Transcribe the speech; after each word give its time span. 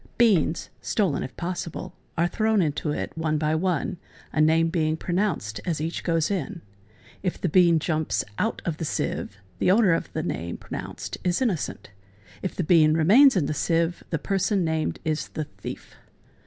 Beans 0.17 0.71
(stolen 0.81 1.21
if 1.21 1.37
possible) 1.37 1.93
are 2.17 2.27
thrown 2.27 2.59
into 2.59 2.89
it 2.89 3.15
one 3.15 3.37
by 3.37 3.53
one, 3.53 3.97
a 4.33 4.41
name 4.41 4.69
being 4.69 4.97
pronounced 4.97 5.61
as 5.63 5.79
each 5.79 6.03
goesin. 6.03 6.61
If 7.21 7.39
the 7.39 7.47
bean 7.47 7.77
jumps 7.77 8.23
out 8.39 8.63
of 8.65 8.77
the 8.77 8.83
sieve, 8.83 9.37
the 9.59 9.69
owner 9.69 9.93
of 9.93 10.11
the 10.13 10.23
name 10.23 10.57
pronounced 10.57 11.19
is 11.23 11.39
innocent; 11.39 11.91
if 12.41 12.55
the 12.55 12.63
bean 12.63 12.95
remains 12.95 13.35
in 13.35 13.45
the 13.45 13.53
sieve, 13.53 14.03
the 14.09 14.17
person 14.17 14.65
named 14.65 14.97
is 15.05 15.27
the 15.27 15.43
thief. 15.43 15.93